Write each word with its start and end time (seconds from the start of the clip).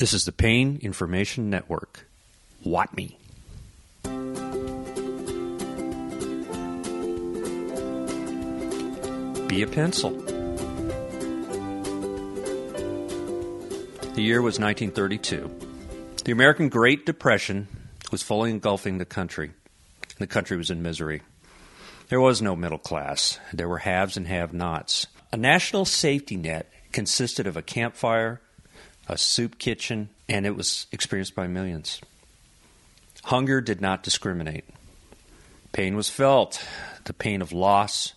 This 0.00 0.14
is 0.14 0.24
the 0.24 0.32
Pain 0.32 0.78
Information 0.80 1.50
Network. 1.50 2.06
Watt 2.64 2.96
me. 2.96 3.18
Be 9.46 9.60
a 9.60 9.66
pencil. 9.70 10.12
The 14.12 14.22
year 14.22 14.40
was 14.40 14.58
1932. 14.58 15.50
The 16.24 16.32
American 16.32 16.70
Great 16.70 17.04
Depression 17.04 17.68
was 18.10 18.22
fully 18.22 18.48
engulfing 18.48 18.96
the 18.96 19.04
country. 19.04 19.50
The 20.16 20.26
country 20.26 20.56
was 20.56 20.70
in 20.70 20.80
misery. 20.80 21.20
There 22.08 22.22
was 22.22 22.40
no 22.40 22.56
middle 22.56 22.78
class. 22.78 23.38
There 23.52 23.68
were 23.68 23.76
haves 23.76 24.16
and 24.16 24.26
have 24.28 24.54
nots. 24.54 25.08
A 25.30 25.36
national 25.36 25.84
safety 25.84 26.38
net 26.38 26.72
consisted 26.90 27.46
of 27.46 27.58
a 27.58 27.62
campfire, 27.62 28.40
a 29.10 29.18
soup 29.18 29.58
kitchen, 29.58 30.08
and 30.28 30.46
it 30.46 30.56
was 30.56 30.86
experienced 30.92 31.34
by 31.34 31.48
millions. 31.48 32.00
Hunger 33.24 33.60
did 33.60 33.80
not 33.80 34.04
discriminate. 34.04 34.64
Pain 35.72 35.96
was 35.96 36.08
felt 36.08 36.64
the 37.04 37.12
pain 37.12 37.42
of 37.42 37.52
loss, 37.52 38.14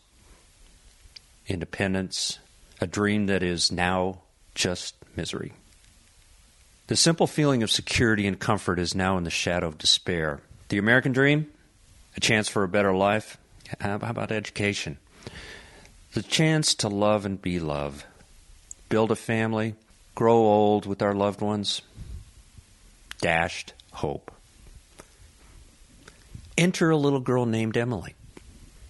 independence, 1.47 2.37
a 2.79 2.85
dream 2.85 3.25
that 3.25 3.41
is 3.41 3.71
now 3.71 4.19
just 4.53 4.95
misery. 5.15 5.53
The 6.87 6.95
simple 6.95 7.27
feeling 7.27 7.63
of 7.63 7.71
security 7.71 8.27
and 8.27 8.39
comfort 8.39 8.77
is 8.77 8.93
now 8.93 9.17
in 9.17 9.23
the 9.23 9.31
shadow 9.31 9.67
of 9.67 9.79
despair. 9.79 10.41
The 10.69 10.77
American 10.77 11.11
dream? 11.11 11.47
A 12.15 12.19
chance 12.19 12.47
for 12.47 12.63
a 12.63 12.67
better 12.67 12.93
life? 12.93 13.37
How 13.79 13.95
about 13.95 14.31
education? 14.31 14.97
The 16.13 16.21
chance 16.21 16.75
to 16.75 16.87
love 16.87 17.25
and 17.25 17.41
be 17.41 17.59
loved, 17.59 18.05
build 18.89 19.09
a 19.09 19.15
family, 19.15 19.73
grow 20.15 20.37
old 20.37 20.85
with 20.85 21.01
our 21.01 21.13
loved 21.13 21.41
ones. 21.41 21.81
Dashed 23.21 23.73
hope. 23.91 24.31
Enter 26.57 26.89
a 26.91 26.97
little 26.97 27.19
girl 27.19 27.45
named 27.45 27.77
Emily. 27.77 28.15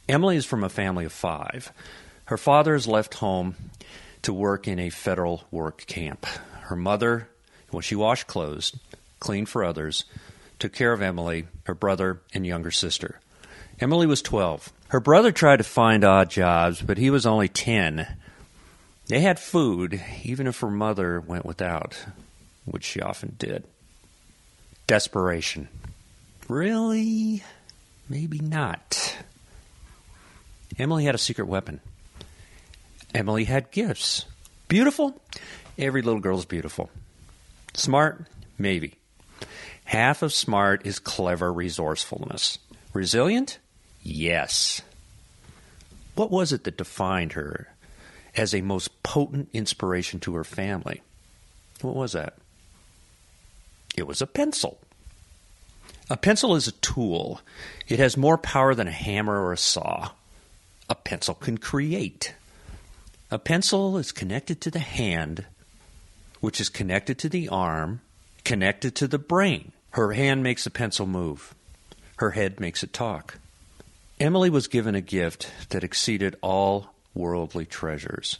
Emily 0.09 0.35
is 0.35 0.45
from 0.45 0.63
a 0.63 0.69
family 0.69 1.05
of 1.05 1.13
five. 1.13 1.71
Her 2.25 2.37
father 2.37 2.73
has 2.73 2.87
left 2.87 3.15
home 3.15 3.55
to 4.23 4.33
work 4.33 4.67
in 4.67 4.79
a 4.79 4.89
federal 4.89 5.43
work 5.51 5.85
camp. 5.85 6.25
Her 6.63 6.75
mother, 6.75 7.29
well, 7.71 7.81
she 7.81 7.95
washed 7.95 8.27
clothes, 8.27 8.75
cleaned 9.19 9.49
for 9.49 9.63
others, 9.63 10.05
took 10.59 10.73
care 10.73 10.93
of 10.93 11.01
Emily, 11.01 11.47
her 11.65 11.75
brother, 11.75 12.21
and 12.33 12.45
younger 12.45 12.71
sister. 12.71 13.19
Emily 13.79 14.07
was 14.07 14.21
12. 14.21 14.71
Her 14.89 14.99
brother 14.99 15.31
tried 15.31 15.57
to 15.57 15.63
find 15.63 16.03
odd 16.03 16.29
jobs, 16.29 16.81
but 16.81 16.97
he 16.97 17.09
was 17.09 17.25
only 17.25 17.47
10. 17.47 18.07
They 19.07 19.19
had 19.19 19.39
food, 19.39 20.01
even 20.23 20.47
if 20.47 20.59
her 20.61 20.69
mother 20.69 21.19
went 21.19 21.45
without, 21.45 22.05
which 22.65 22.85
she 22.85 23.01
often 23.01 23.35
did. 23.37 23.65
Desperation. 24.87 25.67
Really? 26.47 27.43
Maybe 28.07 28.39
not. 28.39 29.17
Emily 30.79 31.05
had 31.05 31.15
a 31.15 31.19
secret 31.19 31.45
weapon. 31.45 31.81
Emily 33.13 33.43
had 33.43 33.71
gifts. 33.71 34.25
Beautiful? 34.67 35.21
Every 35.77 36.01
little 36.01 36.21
girl 36.21 36.39
is 36.39 36.45
beautiful. 36.45 36.89
Smart? 37.73 38.25
Maybe. 38.57 38.95
Half 39.85 40.21
of 40.23 40.33
smart 40.33 40.85
is 40.85 40.99
clever 40.99 41.51
resourcefulness. 41.51 42.57
Resilient? 42.93 43.59
Yes. 44.01 44.81
What 46.15 46.31
was 46.31 46.53
it 46.53 46.63
that 46.63 46.77
defined 46.77 47.33
her 47.33 47.72
as 48.35 48.53
a 48.53 48.61
most 48.61 49.03
potent 49.03 49.49
inspiration 49.53 50.19
to 50.21 50.35
her 50.35 50.43
family? 50.43 51.01
What 51.81 51.95
was 51.95 52.13
that? 52.13 52.35
It 53.95 54.07
was 54.07 54.21
a 54.21 54.27
pencil. 54.27 54.79
A 56.09 56.17
pencil 56.17 56.55
is 56.55 56.67
a 56.67 56.73
tool. 56.73 57.41
It 57.87 57.99
has 57.99 58.17
more 58.17 58.37
power 58.37 58.75
than 58.75 58.87
a 58.87 58.91
hammer 58.91 59.41
or 59.41 59.53
a 59.53 59.57
saw. 59.57 60.11
A 60.89 60.95
pencil 60.95 61.33
can 61.33 61.57
create. 61.57 62.33
A 63.31 63.39
pencil 63.39 63.97
is 63.97 64.11
connected 64.11 64.61
to 64.61 64.71
the 64.71 64.79
hand, 64.79 65.45
which 66.39 66.59
is 66.59 66.69
connected 66.69 67.17
to 67.19 67.29
the 67.29 67.49
arm, 67.49 68.01
connected 68.43 68.95
to 68.95 69.07
the 69.07 69.19
brain. 69.19 69.71
Her 69.91 70.13
hand 70.13 70.43
makes 70.43 70.63
the 70.63 70.69
pencil 70.69 71.05
move. 71.05 71.55
Her 72.17 72.31
head 72.31 72.59
makes 72.59 72.83
it 72.83 72.93
talk. 72.93 73.39
Emily 74.19 74.49
was 74.49 74.67
given 74.67 74.95
a 74.95 75.01
gift 75.01 75.51
that 75.69 75.83
exceeded 75.83 76.35
all 76.41 76.93
worldly 77.13 77.65
treasures, 77.65 78.39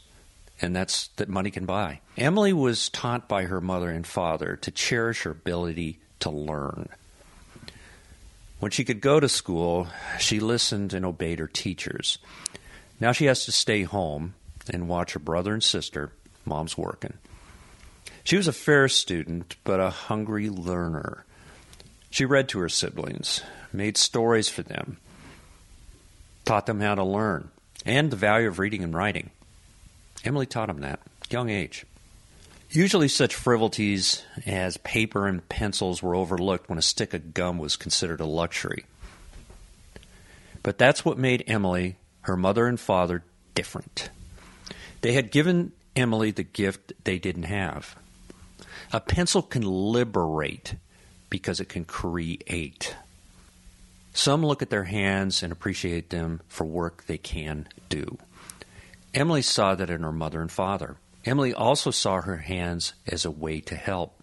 and 0.60 0.74
that's 0.74 1.08
that 1.16 1.28
money 1.28 1.50
can 1.50 1.66
buy. 1.66 2.00
Emily 2.16 2.52
was 2.52 2.88
taught 2.88 3.28
by 3.28 3.44
her 3.44 3.60
mother 3.60 3.90
and 3.90 4.06
father 4.06 4.56
to 4.56 4.70
cherish 4.70 5.22
her 5.22 5.30
ability 5.30 5.98
to 6.20 6.30
learn. 6.30 6.88
When 8.60 8.70
she 8.70 8.84
could 8.84 9.00
go 9.00 9.20
to 9.20 9.28
school, 9.28 9.88
she 10.18 10.40
listened 10.40 10.94
and 10.94 11.04
obeyed 11.04 11.38
her 11.38 11.46
teachers. 11.46 12.18
Now 12.98 13.12
she 13.12 13.26
has 13.26 13.44
to 13.44 13.52
stay 13.52 13.82
home 13.82 14.34
and 14.70 14.88
watch 14.88 15.12
her 15.12 15.18
brother 15.18 15.52
and 15.52 15.62
sister. 15.62 16.12
Mom's 16.46 16.78
working. 16.78 17.14
She 18.22 18.36
was 18.36 18.48
a 18.48 18.52
fair 18.52 18.88
student, 18.88 19.56
but 19.64 19.80
a 19.80 19.90
hungry 19.90 20.48
learner. 20.48 21.24
She 22.08 22.24
read 22.24 22.48
to 22.50 22.60
her 22.60 22.68
siblings, 22.68 23.42
made 23.72 23.96
stories 23.96 24.48
for 24.48 24.62
them, 24.62 24.98
taught 26.44 26.66
them 26.66 26.80
how 26.80 26.94
to 26.94 27.04
learn, 27.04 27.50
and 27.84 28.10
the 28.10 28.16
value 28.16 28.48
of 28.48 28.58
reading 28.58 28.82
and 28.82 28.94
writing. 28.94 29.30
Emily 30.24 30.46
taught 30.46 30.70
him 30.70 30.80
that, 30.80 31.00
young 31.30 31.50
age. 31.50 31.84
Usually, 32.70 33.08
such 33.08 33.34
frivolities 33.34 34.24
as 34.46 34.78
paper 34.78 35.28
and 35.28 35.48
pencils 35.48 36.02
were 36.02 36.14
overlooked 36.14 36.68
when 36.68 36.78
a 36.78 36.82
stick 36.82 37.14
of 37.14 37.34
gum 37.34 37.58
was 37.58 37.76
considered 37.76 38.20
a 38.20 38.26
luxury. 38.26 38.84
But 40.62 40.78
that's 40.78 41.04
what 41.04 41.18
made 41.18 41.44
Emily, 41.46 41.96
her 42.22 42.36
mother 42.36 42.66
and 42.66 42.80
father, 42.80 43.22
different. 43.54 44.08
They 45.02 45.12
had 45.12 45.30
given 45.30 45.72
Emily 45.94 46.30
the 46.30 46.42
gift 46.42 46.94
they 47.04 47.18
didn't 47.18 47.44
have. 47.44 47.96
A 48.92 49.00
pencil 49.00 49.42
can 49.42 49.62
liberate 49.62 50.74
because 51.30 51.60
it 51.60 51.68
can 51.68 51.84
create. 51.84 52.96
Some 54.14 54.46
look 54.46 54.62
at 54.62 54.70
their 54.70 54.84
hands 54.84 55.42
and 55.42 55.52
appreciate 55.52 56.10
them 56.10 56.40
for 56.48 56.64
work 56.64 57.04
they 57.06 57.18
can 57.18 57.68
do. 57.88 58.16
Emily 59.12 59.42
saw 59.42 59.74
that 59.74 59.90
in 59.90 60.02
her 60.02 60.12
mother 60.12 60.40
and 60.40 60.50
father. 60.50 60.96
Emily 61.24 61.52
also 61.52 61.90
saw 61.90 62.20
her 62.20 62.36
hands 62.36 62.94
as 63.08 63.24
a 63.24 63.30
way 63.30 63.60
to 63.62 63.74
help. 63.74 64.14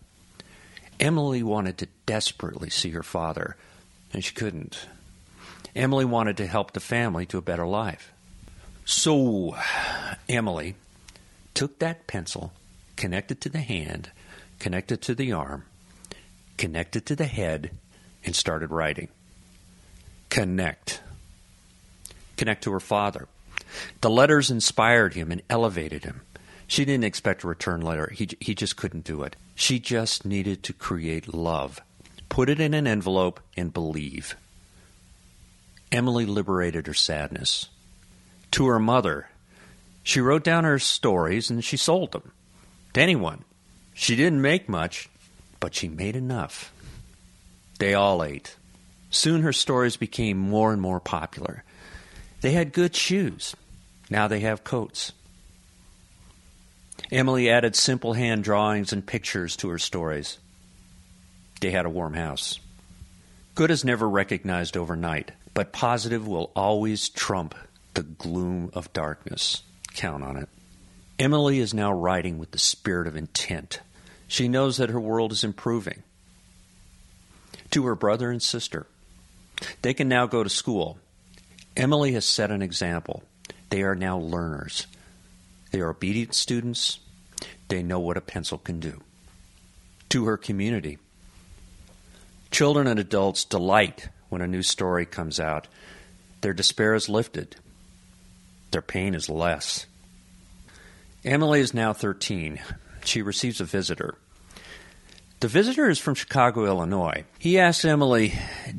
Emily 0.98 1.44
wanted 1.44 1.78
to 1.78 1.88
desperately 2.06 2.70
see 2.70 2.92
her 2.92 3.04
father, 3.04 3.58
and 4.14 4.24
she 4.24 4.34
couldn't. 4.34 4.88
Emily 5.76 6.06
wanted 6.06 6.38
to 6.38 6.48
help 6.48 6.72
the 6.72 6.80
family 6.80 7.26
to 7.26 7.38
a 7.38 7.42
better 7.42 7.68
life. 7.68 8.14
So, 8.86 9.58
Emily 10.30 10.76
took 11.54 11.80
that 11.80 12.08
pencil, 12.08 12.54
connected 12.96 13.42
to 13.42 13.50
the 13.50 13.60
hand, 13.60 14.12
connected 14.58 15.02
to 15.02 15.16
the 15.16 15.34
arm, 15.34 15.66
connected 16.58 17.06
to 17.08 17.16
the 17.16 17.26
head, 17.26 17.72
and 18.24 18.36
started 18.36 18.72
writing 18.72 19.10
connect. 20.32 21.02
Connect 22.38 22.64
to 22.64 22.72
her 22.72 22.80
father. 22.80 23.28
The 24.00 24.10
letters 24.10 24.50
inspired 24.50 25.14
him 25.14 25.32
and 25.32 25.44
elevated 25.48 26.06
him. 26.06 26.22
She 26.66 26.86
didn't 26.86 27.04
expect 27.04 27.44
a 27.44 27.48
return 27.48 27.82
letter. 27.82 28.10
He, 28.16 28.30
he 28.40 28.56
just 28.56 28.78
couldn't 28.78 29.04
do 29.04 29.22
it. 29.24 29.36
She 29.54 29.78
just 29.78 30.26
needed 30.26 30.64
to 30.64 30.74
create 30.74 31.34
love, 31.34 31.82
put 32.30 32.50
it 32.50 32.60
in 32.60 32.74
an 32.74 32.88
envelope, 32.88 33.42
and 33.56 33.74
believe. 33.74 34.36
Emily 35.92 36.26
liberated 36.26 36.88
her 36.88 36.94
sadness. 36.94 37.68
To 38.52 38.68
her 38.68 38.80
mother, 38.80 39.30
she 40.02 40.22
wrote 40.22 40.44
down 40.46 40.64
her 40.64 40.80
stories 40.80 41.50
and 41.50 41.64
she 41.64 41.78
sold 41.78 42.14
them 42.14 42.32
to 42.94 43.02
anyone. 43.02 43.44
She 43.94 44.16
didn't 44.16 44.42
make 44.42 44.70
much, 44.70 45.10
but 45.60 45.76
she 45.76 45.90
made 45.90 46.16
enough. 46.16 46.74
They 47.80 47.94
all 47.94 48.24
ate. 48.24 48.56
Soon 49.12 49.42
her 49.42 49.54
stories 49.54 49.98
became 49.98 50.38
more 50.38 50.72
and 50.72 50.82
more 50.82 51.00
popular. 51.00 51.64
They 52.40 52.52
had 52.52 52.74
good 52.74 52.96
shoes. 52.96 53.56
Now 54.10 54.28
they 54.28 54.40
have 54.40 54.64
coats. 54.64 55.12
Emily 57.12 57.50
added 57.50 57.76
simple 57.76 58.14
hand 58.14 58.44
drawings 58.44 58.94
and 58.94 59.06
pictures 59.06 59.58
to 59.58 59.70
her 59.70 59.78
stories. 59.78 60.40
They 61.60 61.72
had 61.72 61.86
a 61.86 61.90
warm 61.90 62.14
house. 62.14 62.60
Good 63.54 63.70
is 63.70 63.84
never 63.84 64.10
recognized 64.10 64.78
overnight, 64.78 65.32
but 65.54 65.74
positive 65.74 66.26
will 66.26 66.52
always 66.56 67.10
trump 67.10 67.54
the 67.94 68.04
gloom 68.04 68.72
of 68.74 68.94
darkness. 68.94 69.62
Count 69.94 70.24
on 70.24 70.38
it. 70.38 70.48
Emily 71.20 71.60
is 71.60 71.74
now 71.74 71.92
writing 71.92 72.40
with 72.40 72.52
the 72.52 72.58
spirit 72.58 73.08
of 73.08 73.18
intent. 73.18 73.82
She 74.28 74.48
knows 74.48 74.78
that 74.78 74.90
her 74.90 75.00
world 75.00 75.34
is 75.34 75.44
improving. 75.44 76.04
To 77.72 77.86
her 77.86 77.96
brother 77.96 78.32
and 78.32 78.42
sister, 78.42 78.88
they 79.82 79.94
can 79.94 80.08
now 80.08 80.26
go 80.26 80.44
to 80.44 80.50
school. 80.50 80.98
Emily 81.78 82.14
has 82.14 82.26
set 82.26 82.52
an 82.52 82.62
example. 82.62 83.24
They 83.70 83.84
are 83.84 83.96
now 83.96 84.18
learners. 84.18 84.88
They 85.72 85.80
are 85.80 85.90
obedient 85.90 86.34
students. 86.36 87.00
They 87.70 87.82
know 87.82 88.00
what 88.00 88.18
a 88.18 88.22
pencil 88.22 88.58
can 88.58 88.80
do. 88.80 89.02
to 90.10 90.26
her 90.26 90.36
community. 90.38 90.98
Children 92.52 92.86
and 92.88 93.00
adults 93.00 93.46
delight 93.46 94.10
when 94.28 94.42
a 94.42 94.48
new 94.48 94.62
story 94.62 95.06
comes 95.06 95.40
out. 95.40 95.68
Their 96.42 96.54
despair 96.54 96.94
is 96.96 97.08
lifted, 97.08 97.56
their 98.72 98.82
pain 98.82 99.16
is 99.16 99.30
less. 99.30 99.86
Emily 101.24 101.62
is 101.62 101.74
now 101.74 101.94
13. 101.94 102.60
She 103.06 103.22
receives 103.22 103.62
a 103.62 103.66
visitor. 103.66 104.16
The 105.42 105.48
visitor 105.48 105.90
is 105.90 105.98
from 105.98 106.14
Chicago, 106.14 106.68
Illinois. 106.68 107.24
He 107.40 107.58
asks 107.58 107.84
Emily, 107.84 108.36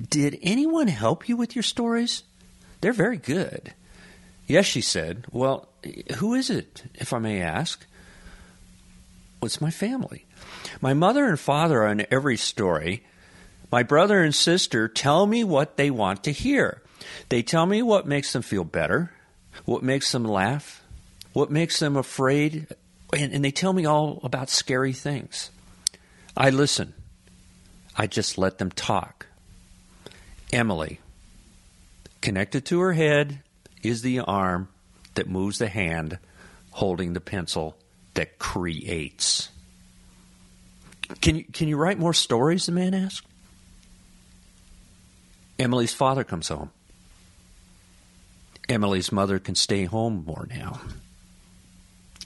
Did 0.09 0.39
anyone 0.43 0.87
help 0.87 1.29
you 1.29 1.37
with 1.37 1.57
your 1.57 1.65
stories? 1.65 2.23
They're 2.81 2.93
very 2.93 3.17
good. 3.17 3.75
Yes, 4.47 4.67
she 4.67 4.81
said. 4.81 5.25
Well, 5.33 5.67
who 6.19 6.35
is 6.35 6.51
it, 6.51 6.85
if 6.95 7.13
I 7.13 7.19
may 7.19 7.41
ask? 7.41 7.85
It's 9.43 9.61
my 9.61 9.73
family. 9.73 10.25
My 10.81 10.95
mother 10.95 11.25
and 11.25 11.39
father 11.39 11.83
are 11.83 11.89
in 11.89 12.07
every 12.13 12.37
story. 12.37 13.03
My 13.73 13.83
brother 13.83 14.23
and 14.23 14.33
sister 14.33 14.87
tell 14.87 15.27
me 15.27 15.43
what 15.43 15.77
they 15.77 15.91
want 15.91 16.23
to 16.25 16.31
hear. 16.31 16.81
They 17.29 17.43
tell 17.43 17.67
me 17.67 17.83
what 17.83 18.07
makes 18.07 18.33
them 18.33 18.43
feel 18.43 18.63
better, 18.63 19.11
what 19.65 19.83
makes 19.83 20.13
them 20.13 20.25
laugh, 20.25 20.85
what 21.33 21.51
makes 21.51 21.81
them 21.81 21.97
afraid, 21.97 22.69
and, 23.13 23.33
and 23.33 23.45
they 23.45 23.51
tell 23.51 23.73
me 23.73 23.85
all 23.85 24.21
about 24.23 24.49
scary 24.49 24.93
things. 24.93 25.51
I 26.37 26.51
listen. 26.51 26.95
I 27.97 28.07
just 28.07 28.39
let 28.39 28.59
them 28.59 28.71
talk. 28.71 29.27
Emily, 30.53 31.01
connected 32.21 32.65
to 32.67 32.81
her 32.81 32.93
head 32.93 33.41
is 33.83 34.03
the 34.03 34.21
arm 34.21 34.69
that 35.15 35.29
moves 35.29 35.59
the 35.59 35.69
hand 35.69 36.19
holding 36.71 37.13
the 37.13 37.21
pencil 37.21 37.77
that 38.15 38.39
creates. 38.39 39.51
Can 41.21 41.37
you, 41.37 41.45
can 41.45 41.69
you 41.69 41.77
write 41.77 41.99
more 41.99 42.15
stories? 42.15 42.67
The 42.67 42.73
man 42.73 42.95
asked. 42.95 43.27
Emily's 45.59 45.93
father 45.93 46.25
comes 46.25 46.49
home. 46.49 46.71
Emily's 48.69 49.13
mother 49.13 49.39
can 49.39 49.55
stay 49.55 49.85
home 49.85 50.25
more 50.27 50.47
now. 50.49 50.81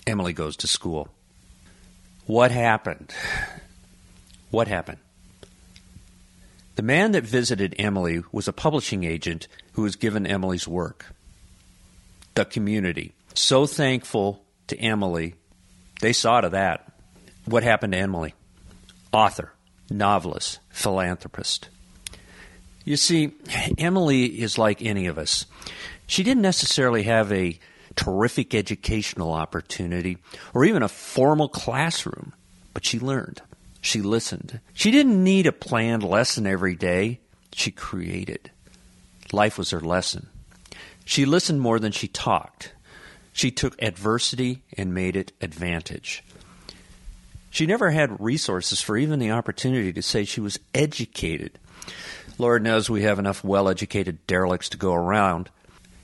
Emily 0.06 0.32
goes 0.32 0.56
to 0.58 0.68
school. 0.68 1.08
What 2.26 2.50
happened? 2.52 3.12
What 4.56 4.68
happened? 4.68 5.00
The 6.76 6.82
man 6.82 7.12
that 7.12 7.24
visited 7.24 7.74
Emily 7.78 8.22
was 8.32 8.48
a 8.48 8.54
publishing 8.54 9.04
agent 9.04 9.48
who 9.72 9.82
was 9.82 9.96
given 9.96 10.26
Emily's 10.26 10.66
work. 10.66 11.14
The 12.36 12.46
community. 12.46 13.12
So 13.34 13.66
thankful 13.66 14.46
to 14.68 14.78
Emily, 14.78 15.34
they 16.00 16.14
saw 16.14 16.40
to 16.40 16.48
that. 16.48 16.90
What 17.44 17.64
happened 17.64 17.92
to 17.92 17.98
Emily? 17.98 18.32
Author, 19.12 19.52
novelist, 19.90 20.60
philanthropist. 20.70 21.68
You 22.86 22.96
see, 22.96 23.32
Emily 23.76 24.40
is 24.40 24.56
like 24.56 24.80
any 24.80 25.06
of 25.06 25.18
us. 25.18 25.44
She 26.06 26.22
didn't 26.22 26.40
necessarily 26.40 27.02
have 27.02 27.30
a 27.30 27.58
terrific 27.94 28.54
educational 28.54 29.34
opportunity 29.34 30.16
or 30.54 30.64
even 30.64 30.82
a 30.82 30.88
formal 30.88 31.50
classroom, 31.50 32.32
but 32.72 32.86
she 32.86 32.98
learned. 32.98 33.42
She 33.86 34.02
listened. 34.02 34.58
She 34.74 34.90
didn't 34.90 35.22
need 35.22 35.46
a 35.46 35.52
planned 35.52 36.02
lesson 36.02 36.44
every 36.44 36.74
day. 36.74 37.20
She 37.52 37.70
created. 37.70 38.50
Life 39.30 39.56
was 39.56 39.70
her 39.70 39.78
lesson. 39.78 40.26
She 41.04 41.24
listened 41.24 41.60
more 41.60 41.78
than 41.78 41.92
she 41.92 42.08
talked. 42.08 42.74
She 43.32 43.52
took 43.52 43.80
adversity 43.80 44.64
and 44.76 44.92
made 44.92 45.14
it 45.14 45.30
advantage. 45.40 46.24
She 47.48 47.64
never 47.64 47.92
had 47.92 48.20
resources 48.20 48.82
for 48.82 48.96
even 48.96 49.20
the 49.20 49.30
opportunity 49.30 49.92
to 49.92 50.02
say 50.02 50.24
she 50.24 50.40
was 50.40 50.58
educated. 50.74 51.56
Lord 52.38 52.64
knows 52.64 52.90
we 52.90 53.02
have 53.02 53.20
enough 53.20 53.44
well 53.44 53.68
educated 53.68 54.26
derelicts 54.26 54.68
to 54.70 54.76
go 54.76 54.94
around. 54.94 55.48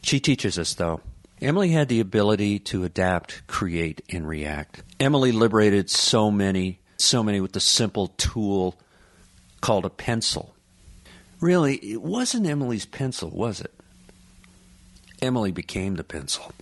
She 0.03 0.21
teaches 0.21 0.57
us, 0.57 0.73
though. 0.75 1.01
Emily 1.41 1.71
had 1.71 1.89
the 1.89 1.99
ability 1.99 2.61
to 2.61 2.85
adapt, 2.85 3.45
create, 3.49 4.03
and 4.09 4.29
react. 4.29 4.85
Emily 5.01 5.33
liberated 5.33 5.91
so 5.91 6.31
many, 6.31 6.79
so 7.03 7.23
many 7.23 7.41
with 7.41 7.53
the 7.53 7.61
simple 7.61 8.09
tool 8.17 8.79
called 9.61 9.85
a 9.85 9.91
pencil. 9.91 10.55
Really, 11.41 11.77
it 11.77 12.03
wasn't 12.03 12.47
Emily's 12.47 12.87
pencil, 12.87 13.31
was 13.31 13.61
it? 13.61 13.73
Emily 15.21 15.53
became 15.53 15.97
the 15.97 16.05
pencil. 16.05 16.53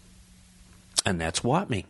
And 1.04 1.20
that's 1.20 1.40
Watme. 1.40 1.84